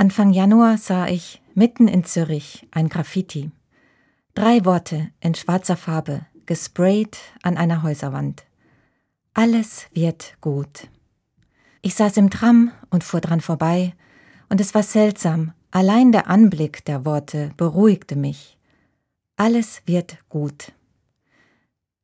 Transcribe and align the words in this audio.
Anfang 0.00 0.30
Januar 0.30 0.78
sah 0.78 1.08
ich 1.08 1.42
mitten 1.52 1.86
in 1.86 2.04
Zürich 2.04 2.66
ein 2.70 2.88
Graffiti. 2.88 3.50
Drei 4.32 4.64
Worte 4.64 5.10
in 5.20 5.34
schwarzer 5.34 5.76
Farbe, 5.76 6.24
gesprayt 6.46 7.18
an 7.42 7.58
einer 7.58 7.82
Häuserwand. 7.82 8.44
Alles 9.34 9.88
wird 9.92 10.38
gut. 10.40 10.88
Ich 11.82 11.96
saß 11.96 12.16
im 12.16 12.30
Tram 12.30 12.72
und 12.88 13.04
fuhr 13.04 13.20
dran 13.20 13.42
vorbei, 13.42 13.92
und 14.48 14.58
es 14.58 14.74
war 14.74 14.82
seltsam, 14.82 15.52
allein 15.70 16.12
der 16.12 16.28
Anblick 16.28 16.82
der 16.86 17.04
Worte 17.04 17.50
beruhigte 17.58 18.16
mich. 18.16 18.56
Alles 19.36 19.82
wird 19.84 20.16
gut. 20.30 20.72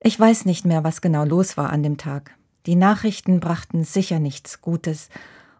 Ich 0.01 0.21
weiß 0.21 0.45
nicht 0.45 0.67
mehr, 0.67 0.85
was 0.85 1.01
genau 1.01 1.25
los 1.25 1.57
war 1.57 1.71
an 1.71 1.83
dem 1.83 1.97
Tag. 1.97 2.37
Die 2.67 2.77
Nachrichten 2.77 3.41
brachten 3.41 3.85
sicher 3.85 4.19
nichts 4.19 4.61
Gutes, 4.61 5.09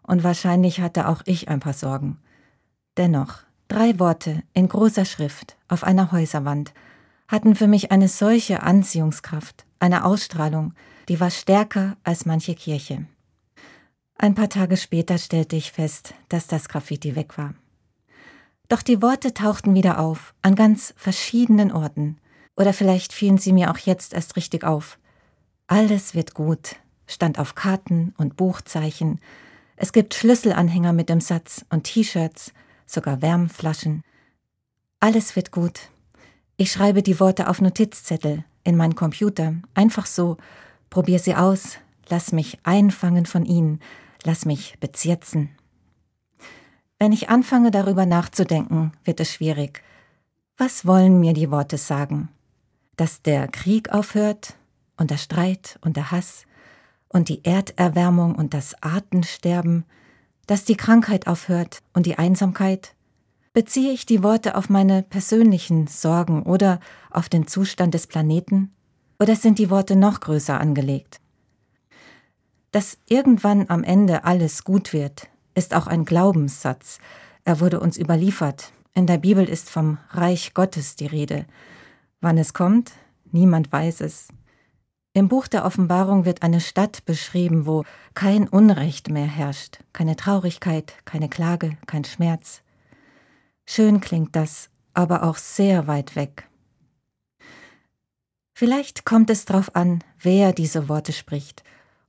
und 0.03 0.23
wahrscheinlich 0.23 0.81
hatte 0.81 1.07
auch 1.07 1.23
ich 1.25 1.49
ein 1.49 1.61
paar 1.61 1.73
Sorgen. 1.73 2.19
Dennoch, 2.97 3.43
drei 3.67 3.99
Worte 3.99 4.41
in 4.53 4.67
großer 4.67 5.05
Schrift 5.05 5.55
auf 5.67 5.83
einer 5.83 6.11
Häuserwand 6.11 6.73
hatten 7.27 7.55
für 7.55 7.67
mich 7.67 7.91
eine 7.91 8.07
solche 8.07 8.63
Anziehungskraft, 8.63 9.65
eine 9.79 10.03
Ausstrahlung, 10.03 10.73
die 11.07 11.19
war 11.19 11.29
stärker 11.29 11.95
als 12.03 12.25
manche 12.25 12.55
Kirche. 12.55 13.05
Ein 14.17 14.33
paar 14.33 14.49
Tage 14.49 14.77
später 14.77 15.19
stellte 15.19 15.55
ich 15.55 15.71
fest, 15.71 16.15
dass 16.29 16.47
das 16.47 16.69
Graffiti 16.69 17.15
weg 17.15 17.37
war. 17.37 17.53
Doch 18.67 18.81
die 18.81 19.01
Worte 19.01 19.33
tauchten 19.33 19.75
wieder 19.75 19.99
auf, 19.99 20.33
an 20.41 20.55
ganz 20.55 20.93
verschiedenen 20.97 21.71
Orten. 21.71 22.17
Oder 22.55 22.73
vielleicht 22.73 23.13
fielen 23.13 23.37
sie 23.37 23.53
mir 23.53 23.69
auch 23.69 23.77
jetzt 23.77 24.13
erst 24.13 24.35
richtig 24.35 24.63
auf. 24.63 24.97
Alles 25.67 26.15
wird 26.15 26.33
gut, 26.33 26.77
stand 27.05 27.37
auf 27.37 27.53
Karten 27.53 28.15
und 28.17 28.35
Buchzeichen. 28.35 29.21
Es 29.75 29.93
gibt 29.93 30.15
Schlüsselanhänger 30.15 30.93
mit 30.93 31.09
dem 31.09 31.21
Satz 31.21 31.63
und 31.69 31.83
T-Shirts, 31.83 32.51
sogar 32.87 33.21
Wärmflaschen. 33.21 34.03
Alles 34.99 35.35
wird 35.35 35.51
gut. 35.51 35.89
Ich 36.55 36.71
schreibe 36.71 37.03
die 37.03 37.19
Worte 37.19 37.49
auf 37.49 37.61
Notizzettel 37.61 38.43
in 38.63 38.75
meinen 38.75 38.95
Computer, 38.95 39.53
einfach 39.75 40.07
so, 40.07 40.37
probier 40.89 41.19
sie 41.19 41.35
aus, 41.35 41.77
lass 42.09 42.31
mich 42.31 42.59
einfangen 42.63 43.25
von 43.25 43.45
ihnen, 43.45 43.79
lass 44.23 44.45
mich 44.45 44.79
bezirzen. 44.79 45.49
Wenn 46.99 47.11
ich 47.11 47.29
anfange 47.29 47.69
darüber 47.69 48.05
nachzudenken, 48.05 48.91
wird 49.03 49.19
es 49.19 49.31
schwierig. 49.31 49.83
Was 50.57 50.85
wollen 50.85 51.19
mir 51.19 51.33
die 51.33 51.51
Worte 51.51 51.77
sagen? 51.77 52.29
Dass 52.95 53.21
der 53.21 53.47
Krieg 53.47 53.93
aufhört 53.93 54.55
und 54.97 55.11
der 55.11 55.17
Streit 55.17 55.77
und 55.81 55.95
der 55.95 56.09
Hass 56.09 56.45
und 57.09 57.29
die 57.29 57.45
Erderwärmung 57.45 58.33
und 58.33 58.55
das 58.55 58.81
Artensterben, 58.81 59.85
dass 60.47 60.65
die 60.65 60.77
Krankheit 60.77 61.27
aufhört 61.27 61.83
und 61.93 62.05
die 62.05 62.17
Einsamkeit, 62.17 62.95
Beziehe 63.57 63.91
ich 63.91 64.05
die 64.05 64.21
Worte 64.21 64.53
auf 64.53 64.69
meine 64.69 65.01
persönlichen 65.01 65.87
Sorgen 65.87 66.43
oder 66.43 66.79
auf 67.09 67.27
den 67.27 67.47
Zustand 67.47 67.95
des 67.95 68.05
Planeten? 68.05 68.71
Oder 69.19 69.35
sind 69.35 69.57
die 69.57 69.71
Worte 69.71 69.95
noch 69.95 70.19
größer 70.19 70.59
angelegt? 70.59 71.19
Dass 72.71 72.99
irgendwann 73.07 73.67
am 73.67 73.83
Ende 73.83 74.25
alles 74.25 74.63
gut 74.63 74.93
wird, 74.93 75.27
ist 75.55 75.73
auch 75.73 75.87
ein 75.87 76.05
Glaubenssatz. 76.05 76.99
Er 77.45 77.59
wurde 77.59 77.79
uns 77.79 77.97
überliefert. 77.97 78.73
In 78.93 79.07
der 79.07 79.17
Bibel 79.17 79.49
ist 79.49 79.71
vom 79.71 79.97
Reich 80.11 80.53
Gottes 80.53 80.95
die 80.95 81.07
Rede. 81.07 81.47
Wann 82.21 82.37
es 82.37 82.53
kommt, 82.53 82.91
niemand 83.31 83.71
weiß 83.71 84.01
es. 84.01 84.27
Im 85.17 85.29
Buch 85.29 85.47
der 85.47 85.65
Offenbarung 85.65 86.25
wird 86.25 86.43
eine 86.43 86.61
Stadt 86.61 87.03
beschrieben, 87.05 87.65
wo 87.65 87.85
kein 88.13 88.47
Unrecht 88.47 89.09
mehr 89.09 89.25
herrscht, 89.25 89.79
keine 89.91 90.15
Traurigkeit, 90.15 90.93
keine 91.05 91.27
Klage, 91.27 91.75
kein 91.87 92.03
Schmerz. 92.03 92.61
Schön 93.65 93.99
klingt 93.99 94.35
das, 94.35 94.69
aber 94.93 95.23
auch 95.23 95.37
sehr 95.37 95.87
weit 95.87 96.15
weg. 96.15 96.47
Vielleicht 98.53 99.05
kommt 99.05 99.31
es 99.31 99.45
darauf 99.45 99.75
an, 99.75 100.03
wer 100.21 100.53
diese 100.53 100.87
Worte 100.87 101.13
spricht 101.13 101.63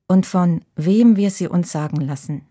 und 0.06 0.26
von 0.26 0.62
wem 0.76 1.16
wir 1.16 1.30
sie 1.30 1.48
uns 1.48 1.72
sagen 1.72 2.02
lassen. 2.02 2.47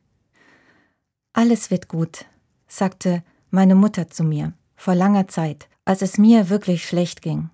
Alles 1.33 1.69
wird 1.69 1.87
gut, 1.87 2.25
sagte 2.67 3.21
meine 3.51 3.75
Mutter 3.75 4.09
zu 4.09 4.23
mir 4.23 4.53
vor 4.75 4.95
langer 4.95 5.27
Zeit, 5.27 5.69
als 5.85 6.01
es 6.01 6.17
mir 6.17 6.49
wirklich 6.49 6.87
schlecht 6.87 7.21
ging. 7.21 7.51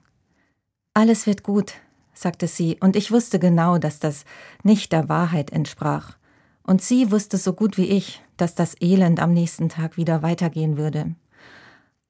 Alles 0.94 1.28
wird 1.28 1.44
gut, 1.44 1.74
sagte 2.14 2.48
sie, 2.48 2.78
und 2.80 2.96
ich 2.96 3.12
wusste 3.12 3.40
genau, 3.40 3.78
dass 3.78 4.00
das 4.00 4.26
nicht 4.64 4.92
der 4.92 5.10
Wahrheit 5.10 5.52
entsprach. 5.52 6.18
Und 6.64 6.82
sie 6.82 7.12
wusste 7.12 7.38
so 7.38 7.54
gut 7.54 7.78
wie 7.78 7.88
ich, 7.88 8.22
dass 8.38 8.56
das 8.56 8.80
Elend 8.82 9.20
am 9.20 9.34
nächsten 9.34 9.70
Tag 9.70 9.98
wieder 9.98 10.22
weitergehen 10.22 10.78
würde. 10.78 11.16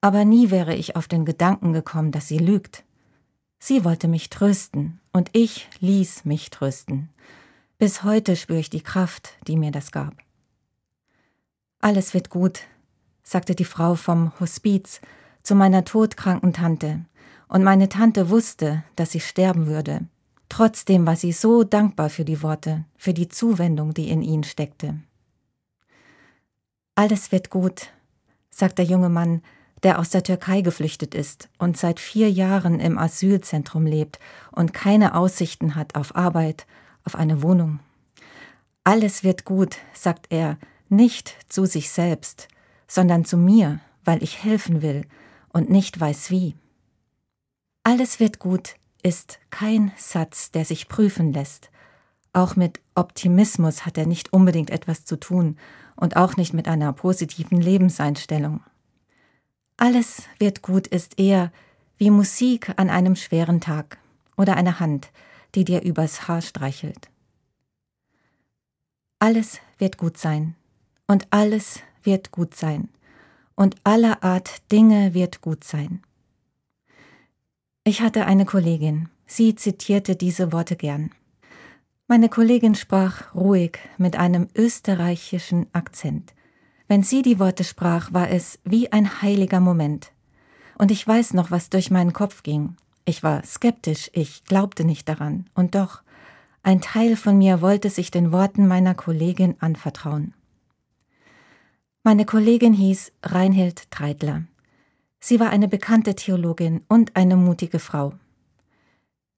Aber 0.01 0.25
nie 0.25 0.51
wäre 0.51 0.75
ich 0.75 0.95
auf 0.95 1.07
den 1.07 1.25
Gedanken 1.25 1.73
gekommen, 1.73 2.11
dass 2.11 2.27
sie 2.27 2.37
lügt. 2.37 2.83
Sie 3.59 3.85
wollte 3.85 4.07
mich 4.07 4.29
trösten, 4.29 4.99
und 5.13 5.29
ich 5.31 5.69
ließ 5.79 6.25
mich 6.25 6.49
trösten. 6.49 7.09
Bis 7.77 8.03
heute 8.03 8.35
spüre 8.35 8.59
ich 8.59 8.69
die 8.69 8.81
Kraft, 8.81 9.33
die 9.47 9.55
mir 9.55 9.71
das 9.71 9.91
gab. 9.91 10.13
Alles 11.79 12.13
wird 12.13 12.29
gut, 12.29 12.61
sagte 13.23 13.55
die 13.55 13.65
Frau 13.65 13.95
vom 13.95 14.31
Hospiz 14.39 15.01
zu 15.43 15.55
meiner 15.55 15.83
todkranken 15.83 16.53
Tante, 16.53 17.05
und 17.53 17.63
meine 17.63 17.87
Tante 17.87 18.31
wusste, 18.31 18.83
dass 18.95 19.11
sie 19.11 19.19
sterben 19.19 19.67
würde. 19.67 19.99
Trotzdem 20.49 21.05
war 21.05 21.15
sie 21.15 21.31
so 21.31 21.63
dankbar 21.63 22.09
für 22.09 22.25
die 22.25 22.41
Worte, 22.41 22.83
für 22.97 23.13
die 23.13 23.29
Zuwendung, 23.29 23.93
die 23.93 24.09
in 24.09 24.23
ihnen 24.23 24.43
steckte. 24.43 24.95
Alles 26.95 27.31
wird 27.31 27.51
gut, 27.51 27.89
sagt 28.49 28.79
der 28.79 28.85
junge 28.85 29.09
Mann, 29.09 29.43
der 29.83 29.99
aus 29.99 30.09
der 30.09 30.23
Türkei 30.23 30.61
geflüchtet 30.61 31.13
ist 31.13 31.47
und 31.59 31.77
seit 31.77 31.99
vier 31.99 32.31
Jahren 32.31 32.79
im 32.79 32.97
Asylzentrum 32.97 33.85
lebt 33.85 34.17
und 34.51 34.73
keine 34.73 35.13
Aussichten 35.13 35.75
hat 35.75 35.93
auf 35.93 36.15
Arbeit, 36.15 36.65
auf 37.03 37.13
eine 37.13 37.43
Wohnung. 37.43 37.81
Alles 38.83 39.23
wird 39.23 39.45
gut, 39.45 39.77
sagt 39.93 40.25
er, 40.31 40.57
nicht 40.89 41.37
zu 41.49 41.67
sich 41.67 41.91
selbst, 41.91 42.47
sondern 42.87 43.25
zu 43.25 43.37
mir, 43.37 43.79
weil 44.03 44.23
ich 44.23 44.43
helfen 44.43 44.81
will 44.81 45.05
und 45.49 45.69
nicht 45.69 45.99
weiß 45.99 46.31
wie. 46.31 46.55
Alles 47.83 48.19
wird 48.19 48.39
gut 48.39 48.75
ist 49.03 49.39
kein 49.49 49.91
Satz, 49.97 50.51
der 50.51 50.63
sich 50.63 50.87
prüfen 50.87 51.33
lässt. 51.33 51.69
Auch 52.31 52.55
mit 52.55 52.79
Optimismus 52.95 53.85
hat 53.85 53.97
er 53.97 54.05
nicht 54.05 54.31
unbedingt 54.31 54.69
etwas 54.69 55.03
zu 55.03 55.19
tun 55.19 55.57
und 55.97 56.15
auch 56.15 56.37
nicht 56.37 56.53
mit 56.53 56.67
einer 56.67 56.93
positiven 56.93 57.61
Lebenseinstellung. 57.61 58.61
Alles 59.75 60.23
wird 60.39 60.61
gut 60.61 60.87
ist 60.87 61.19
eher 61.19 61.51
wie 61.97 62.09
Musik 62.09 62.73
an 62.77 62.89
einem 62.89 63.15
schweren 63.15 63.59
Tag 63.59 63.97
oder 64.37 64.55
eine 64.55 64.79
Hand, 64.79 65.11
die 65.53 65.65
dir 65.65 65.81
übers 65.83 66.27
Haar 66.27 66.41
streichelt. 66.41 67.09
Alles 69.19 69.59
wird 69.77 69.97
gut 69.97 70.17
sein 70.17 70.55
und 71.07 71.27
alles 71.31 71.81
wird 72.01 72.31
gut 72.31 72.55
sein 72.55 72.89
und 73.55 73.75
aller 73.83 74.23
Art 74.23 74.71
Dinge 74.71 75.13
wird 75.13 75.41
gut 75.41 75.63
sein. 75.63 76.01
Ich 77.85 78.01
hatte 78.01 78.25
eine 78.25 78.45
Kollegin, 78.45 79.09
sie 79.25 79.55
zitierte 79.55 80.15
diese 80.15 80.53
Worte 80.53 80.77
gern. 80.77 81.11
Meine 82.07 82.29
Kollegin 82.29 82.75
sprach 82.75 83.35
ruhig 83.35 83.77
mit 83.97 84.15
einem 84.15 84.47
österreichischen 84.55 85.67
Akzent. 85.73 86.33
Wenn 86.87 87.03
sie 87.03 87.23
die 87.23 87.39
Worte 87.39 87.65
sprach, 87.65 88.13
war 88.13 88.29
es 88.29 88.57
wie 88.63 88.93
ein 88.93 89.21
heiliger 89.21 89.59
Moment. 89.59 90.13
Und 90.77 90.91
ich 90.91 91.05
weiß 91.05 91.33
noch, 91.33 91.51
was 91.51 91.69
durch 91.69 91.91
meinen 91.91 92.13
Kopf 92.13 92.41
ging. 92.43 92.77
Ich 93.03 93.21
war 93.21 93.43
skeptisch, 93.43 94.09
ich 94.13 94.45
glaubte 94.45 94.85
nicht 94.85 95.09
daran. 95.09 95.49
Und 95.53 95.75
doch, 95.75 96.03
ein 96.61 96.79
Teil 96.79 97.17
von 97.17 97.37
mir 97.37 97.61
wollte 97.61 97.89
sich 97.89 98.11
den 98.11 98.31
Worten 98.31 98.65
meiner 98.65 98.95
Kollegin 98.95 99.55
anvertrauen. 99.59 100.33
Meine 102.03 102.25
Kollegin 102.25 102.73
hieß 102.73 103.11
Reinhild 103.23 103.91
Treidler. 103.91 104.43
Sie 105.25 105.39
war 105.39 105.51
eine 105.51 105.69
bekannte 105.69 106.15
Theologin 106.15 106.81
und 106.89 107.15
eine 107.15 107.37
mutige 107.37 107.79
Frau. 107.79 108.11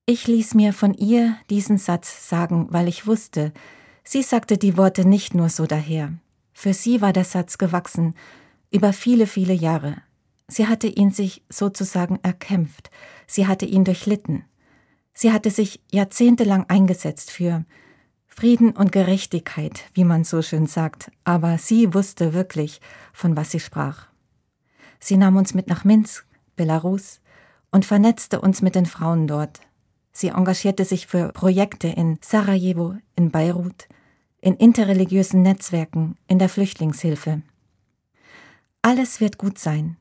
Ich 0.08 0.26
ließ 0.26 0.56
mir 0.56 0.74
von 0.74 0.96
ihr 0.96 1.38
diesen 1.52 1.78
Satz 1.78 2.28
sagen, 2.28 2.70
weil 2.72 2.88
ich 2.88 3.06
wusste, 3.06 3.54
sie 4.04 4.24
sagte 4.24 4.58
die 4.58 4.78
Worte 4.78 5.08
nicht 5.08 5.36
nur 5.36 5.50
so 5.50 5.68
daher. 5.68 6.12
Für 6.54 6.74
sie 6.74 7.02
war 7.02 7.14
der 7.14 7.24
Satz 7.24 7.60
gewachsen, 7.60 8.16
über 8.72 8.94
viele, 8.94 9.28
viele 9.28 9.54
Jahre. 9.54 9.98
Sie 10.48 10.66
hatte 10.66 10.88
ihn 10.88 11.12
sich 11.12 11.44
sozusagen 11.50 12.18
erkämpft, 12.24 12.90
sie 13.28 13.46
hatte 13.46 13.68
ihn 13.68 13.84
durchlitten. 13.84 14.44
Sie 15.14 15.32
hatte 15.32 15.52
sich 15.52 15.82
jahrzehntelang 15.92 16.66
eingesetzt 16.68 17.30
für 17.30 17.64
Frieden 18.26 18.72
und 18.72 18.92
Gerechtigkeit, 18.92 19.84
wie 19.94 20.04
man 20.04 20.24
so 20.24 20.42
schön 20.42 20.66
sagt, 20.66 21.12
aber 21.26 21.60
sie 21.60 21.94
wusste 21.94 22.34
wirklich, 22.34 22.82
von 23.14 23.38
was 23.38 23.52
sie 23.52 23.60
sprach. 23.60 24.08
Sie 25.06 25.18
nahm 25.18 25.36
uns 25.36 25.54
mit 25.54 25.68
nach 25.68 25.84
Minsk, 25.84 26.26
Belarus, 26.56 27.22
und 27.70 27.86
vernetzte 27.86 28.42
uns 28.42 28.64
mit 28.64 28.74
den 28.74 28.88
Frauen 28.88 29.28
dort. 29.28 29.62
Sie 30.12 30.30
engagierte 30.30 30.84
sich 30.84 31.06
für 31.06 31.32
Projekte 31.32 31.88
in 31.90 32.18
Sarajevo, 32.22 32.96
in 33.16 33.30
Beirut, 33.30 33.88
in 34.42 34.56
interreligiösen 34.56 35.44
Netzwerken, 35.44 36.18
in 36.28 36.40
der 36.40 36.50
Flüchtlingshilfe. 36.50 37.44
Alles 38.82 39.22
wird 39.22 39.38
gut 39.38 39.60
sein. 39.60 39.98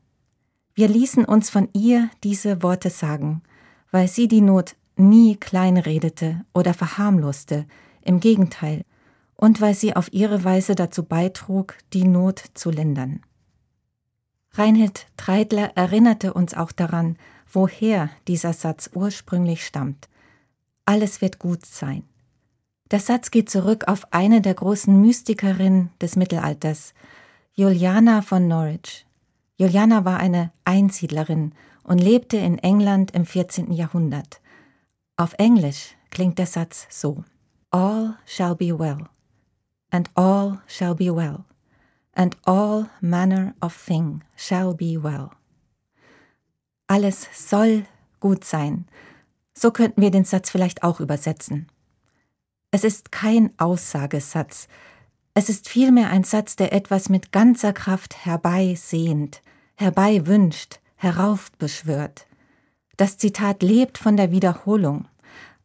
Wir 0.73 0.87
ließen 0.87 1.23
uns 1.23 1.51
von 1.51 1.69
ihr 1.73 2.09
diese 2.23 2.63
Worte 2.63 2.89
sagen, 2.89 3.43
weil 3.91 4.07
sie 4.07 4.27
die 4.27 4.41
Not 4.41 4.75
nie 4.95 5.35
kleinredete 5.35 6.43
oder 6.51 6.73
verharmloste, 6.73 7.67
im 8.01 8.19
Gegenteil, 8.19 8.85
und 9.35 9.61
weil 9.61 9.75
sie 9.75 9.95
auf 9.95 10.11
ihre 10.11 10.43
Weise 10.43 10.73
dazu 10.73 11.03
beitrug, 11.03 11.77
die 11.93 12.05
Not 12.05 12.43
zu 12.55 12.71
lindern. 12.71 13.21
Reinhild 14.57 15.07
Treidler 15.17 15.71
erinnerte 15.75 16.33
uns 16.33 16.53
auch 16.53 16.71
daran, 16.71 17.17
woher 17.51 18.09
dieser 18.27 18.53
Satz 18.53 18.89
ursprünglich 18.93 19.65
stammt. 19.65 20.07
Alles 20.85 21.21
wird 21.21 21.39
gut 21.39 21.65
sein. 21.65 22.03
Der 22.91 22.99
Satz 22.99 23.31
geht 23.31 23.49
zurück 23.49 23.87
auf 23.87 24.13
eine 24.13 24.41
der 24.41 24.53
großen 24.53 25.01
Mystikerinnen 25.01 25.89
des 25.99 26.15
Mittelalters, 26.15 26.93
Juliana 27.53 28.21
von 28.21 28.47
Norwich. 28.47 29.05
Juliana 29.57 30.05
war 30.05 30.19
eine 30.19 30.51
Einsiedlerin 30.65 31.53
und 31.83 31.99
lebte 31.99 32.37
in 32.37 32.59
England 32.59 33.11
im 33.11 33.25
14. 33.25 33.71
Jahrhundert. 33.71 34.41
Auf 35.17 35.33
Englisch 35.37 35.95
klingt 36.11 36.37
der 36.37 36.45
Satz 36.45 36.87
so: 36.89 37.23
All 37.71 38.17
shall 38.25 38.55
be 38.55 38.77
well, 38.77 39.07
and 39.89 40.09
all 40.15 40.61
shall 40.67 40.95
be 40.95 41.15
well, 41.15 41.45
and 42.15 42.35
all 42.45 42.87
manner 43.01 43.53
of 43.61 43.75
thing 43.75 44.23
shall 44.35 44.73
be 44.73 45.01
well. 45.01 45.31
Alles 46.87 47.27
soll 47.33 47.85
gut 48.19 48.43
sein. 48.43 48.85
So 49.53 49.71
könnten 49.71 50.01
wir 50.01 50.11
den 50.11 50.25
Satz 50.25 50.49
vielleicht 50.49 50.83
auch 50.83 50.99
übersetzen. 50.99 51.67
Es 52.71 52.83
ist 52.83 53.11
kein 53.11 53.51
Aussagesatz, 53.57 54.67
es 55.37 55.49
ist 55.49 55.67
vielmehr 55.67 56.09
ein 56.11 56.23
Satz, 56.23 56.55
der 56.55 56.71
etwas 56.71 57.09
mit 57.09 57.33
ganzer 57.33 57.73
Kraft 57.73 58.25
herbeisehnt, 58.25 59.41
herbeiwünscht, 59.75 60.79
heraufbeschwört. 60.95 62.25
Das 62.95 63.17
Zitat 63.17 63.61
lebt 63.61 63.97
von 63.97 64.15
der 64.15 64.31
Wiederholung, 64.31 65.09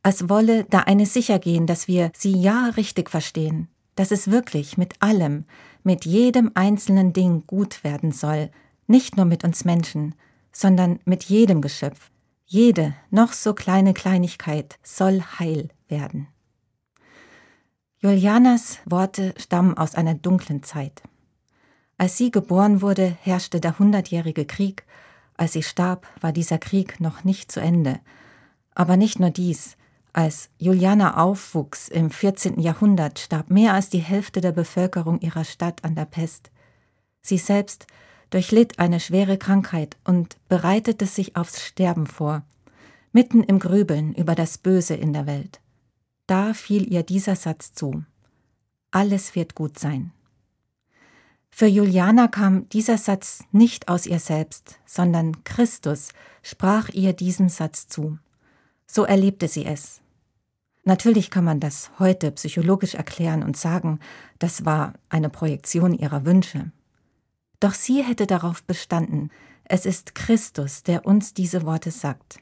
als 0.03 0.29
wolle 0.29 0.65
da 0.65 0.81
eine 0.81 1.07
sicher 1.07 1.39
gehen, 1.39 1.69
dass 1.69 1.87
wir 1.87 2.11
sie 2.17 2.37
ja 2.37 2.73
richtig 2.77 3.11
verstehen, 3.11 3.69
dass 3.95 4.11
es 4.11 4.33
wirklich 4.33 4.77
mit 4.77 5.01
allem, 5.01 5.45
mit 5.83 6.05
jedem 6.05 6.51
einzelnen 6.55 7.13
Ding 7.13 7.45
gut 7.47 7.85
werden 7.85 8.13
soll, 8.13 8.51
nicht 8.87 9.17
nur 9.17 9.27
mit 9.27 9.45
uns 9.45 9.65
Menschen, 9.65 10.15
sondern 10.53 10.99
mit 11.05 11.25
jedem 11.25 11.61
Geschöpf. 11.61 12.11
Jede 12.45 12.95
noch 13.11 13.33
so 13.33 13.55
kleine 13.55 13.95
Kleinigkeit 13.95 14.79
soll 14.83 15.23
heil 15.39 15.69
werden. 15.89 16.27
Julianas 17.99 18.79
Worte 18.87 19.35
stammen 19.37 19.77
aus 19.77 19.95
einer 19.95 20.15
dunklen 20.15 20.63
Zeit. 20.63 21.03
Als 21.99 22.17
sie 22.17 22.31
geboren 22.31 22.81
wurde, 22.81 23.17
herrschte 23.21 23.61
der 23.61 23.79
Hundertjährige 23.79 24.47
Krieg. 24.47 24.85
Als 25.37 25.53
sie 25.53 25.63
starb, 25.63 26.07
war 26.21 26.33
dieser 26.33 26.57
Krieg 26.59 26.99
noch 26.99 27.25
nicht 27.25 27.53
zu 27.53 27.61
Ende. 27.61 28.01
Aber 28.75 28.97
nicht 28.97 29.21
nur 29.21 29.29
dies. 29.29 29.77
Als 30.13 30.51
Juliana 30.59 31.19
aufwuchs 31.19 31.89
im 31.89 32.11
14. 32.11 32.59
Jahrhundert, 32.59 33.19
starb 33.19 33.51
mehr 33.51 33.75
als 33.75 33.91
die 33.91 33.99
Hälfte 33.99 34.41
der 34.41 34.53
Bevölkerung 34.53 35.21
ihrer 35.21 35.45
Stadt 35.45 35.85
an 35.85 35.95
der 35.95 36.05
Pest. 36.05 36.51
Sie 37.23 37.39
selbst 37.39 37.87
durchlitt 38.31 38.79
eine 38.79 38.99
schwere 38.99 39.39
Krankheit 39.39 39.97
und 40.05 40.37
bereitete 40.49 41.07
sich 41.07 41.37
aufs 41.37 41.63
Sterben 41.63 42.07
vor, 42.07 42.43
mitten 43.13 43.43
im 43.45 43.59
Grübeln 43.59 44.15
über 44.15 44.35
das 44.35 44.59
Böse 44.59 44.95
in 44.95 45.13
der 45.13 45.27
Welt. 45.27 45.61
Da 46.27 46.55
fiel 46.55 46.93
ihr 46.93 47.03
dieser 47.03 47.37
Satz 47.37 47.73
zu. 47.73 48.05
Alles 48.91 49.35
wird 49.35 49.55
gut 49.55 49.79
sein. 49.79 50.13
Für 51.51 51.67
Juliana 51.67 52.29
kam 52.29 52.69
dieser 52.69 52.99
Satz 52.99 53.45
nicht 53.53 53.89
aus 53.89 54.07
ihr 54.07 54.21
selbst, 54.21 54.79
sondern 54.87 55.45
Christus 55.45 56.11
sprach 56.43 56.89
ihr 56.91 57.13
diesen 57.13 57.49
Satz 57.49 57.89
zu. 57.89 58.19
So 58.93 59.05
erlebte 59.05 59.47
sie 59.47 59.67
es. 59.67 60.01
Natürlich 60.83 61.31
kann 61.31 61.45
man 61.45 61.61
das 61.61 61.93
heute 62.01 62.33
psychologisch 62.33 62.95
erklären 62.97 63.45
und 63.45 63.57
sagen, 63.57 64.01
das 64.41 64.65
war 64.65 64.95
eine 65.09 65.31
Projektion 65.31 65.95
ihrer 65.95 66.25
Wünsche. 66.25 66.73
Doch 67.61 67.75
sie 67.75 68.03
hätte 68.03 68.27
darauf 68.27 68.65
bestanden, 68.65 69.31
es 69.63 69.87
ist 69.87 70.17
Christus, 70.17 70.83
der 70.83 71.07
uns 71.07 71.35
diese 71.35 71.65
Worte 71.65 71.93
sagt. 71.93 72.41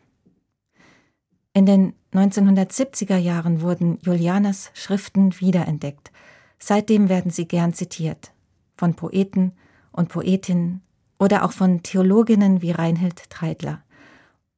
In 1.53 1.67
den 1.67 1.93
1970er 2.15 3.19
Jahren 3.19 3.61
wurden 3.61 3.99
Julianas 4.01 4.71
Schriften 4.73 5.39
wiederentdeckt. 5.41 6.13
Seitdem 6.59 7.11
werden 7.11 7.31
sie 7.31 7.47
gern 7.47 7.75
zitiert. 7.75 8.33
Von 8.75 8.95
Poeten 8.95 9.53
und 9.93 10.09
Poetinnen 10.09 10.81
oder 11.19 11.45
auch 11.45 11.53
von 11.53 11.83
Theologinnen 11.83 12.63
wie 12.63 12.71
Reinhild 12.71 13.29
Treidler. 13.29 13.83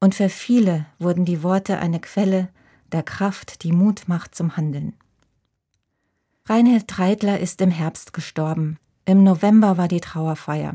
Und 0.01 0.15
für 0.15 0.29
viele 0.29 0.87
wurden 0.99 1.23
die 1.23 1.43
Worte 1.43 1.77
eine 1.77 2.01
Quelle 2.01 2.49
der 2.91 3.03
Kraft, 3.03 3.63
die 3.63 3.71
Mut 3.71 4.07
macht 4.07 4.35
zum 4.35 4.57
Handeln. 4.57 4.93
Reinhild 6.47 6.87
Treidler 6.87 7.39
ist 7.39 7.61
im 7.61 7.71
Herbst 7.71 8.11
gestorben. 8.11 8.77
Im 9.05 9.23
November 9.23 9.77
war 9.77 9.87
die 9.87 10.01
Trauerfeier. 10.01 10.73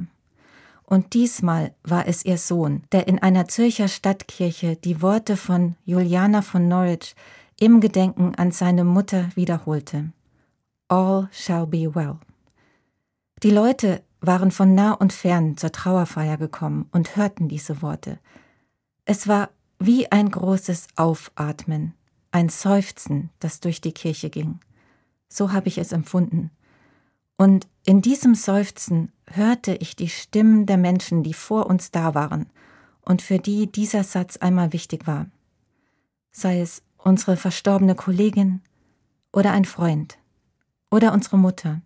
Und 0.84 1.14
diesmal 1.14 1.74
war 1.82 2.06
es 2.06 2.24
ihr 2.24 2.38
Sohn, 2.38 2.84
der 2.92 3.08
in 3.08 3.18
einer 3.18 3.48
Zürcher 3.48 3.88
Stadtkirche 3.88 4.76
die 4.76 5.02
Worte 5.02 5.36
von 5.36 5.74
Juliana 5.84 6.42
von 6.42 6.68
Norwich 6.68 7.16
im 7.58 7.80
Gedenken 7.80 8.36
an 8.36 8.52
seine 8.52 8.84
Mutter 8.84 9.30
wiederholte. 9.34 10.12
All 10.88 11.28
shall 11.32 11.66
be 11.66 11.92
well. 11.92 12.18
Die 13.42 13.50
Leute 13.50 14.02
waren 14.20 14.52
von 14.52 14.74
nah 14.74 14.92
und 14.92 15.12
fern 15.12 15.56
zur 15.56 15.72
Trauerfeier 15.72 16.36
gekommen 16.36 16.88
und 16.92 17.16
hörten 17.16 17.48
diese 17.48 17.82
Worte. 17.82 18.18
Es 19.06 19.28
war 19.28 19.50
wie 19.78 20.10
ein 20.10 20.30
großes 20.30 20.88
Aufatmen, 20.96 21.94
ein 22.32 22.48
Seufzen, 22.48 23.30
das 23.38 23.60
durch 23.60 23.80
die 23.80 23.92
Kirche 23.92 24.30
ging. 24.30 24.58
So 25.28 25.52
habe 25.52 25.68
ich 25.68 25.78
es 25.78 25.92
empfunden. 25.92 26.50
Und 27.36 27.68
in 27.84 28.02
diesem 28.02 28.34
Seufzen 28.34 29.12
hörte 29.28 29.74
ich 29.76 29.94
die 29.94 30.08
Stimmen 30.08 30.66
der 30.66 30.76
Menschen, 30.76 31.22
die 31.22 31.34
vor 31.34 31.66
uns 31.66 31.92
da 31.92 32.14
waren 32.14 32.50
und 33.02 33.22
für 33.22 33.38
die 33.38 33.70
dieser 33.70 34.02
Satz 34.02 34.38
einmal 34.38 34.72
wichtig 34.72 35.06
war. 35.06 35.26
Sei 36.32 36.60
es 36.60 36.82
unsere 36.98 37.36
verstorbene 37.36 37.94
Kollegin 37.94 38.60
oder 39.32 39.52
ein 39.52 39.66
Freund 39.66 40.18
oder 40.90 41.12
unsere 41.12 41.38
Mutter 41.38 41.80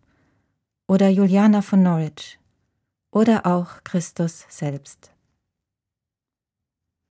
oder 0.87 1.11
Juliana 1.11 1.61
von 1.61 1.83
Norwich 1.83 2.39
oder 3.11 3.45
auch 3.45 3.85
Christus 3.85 4.47
selbst. 4.49 5.13